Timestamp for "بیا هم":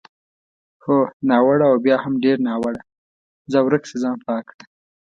1.85-2.13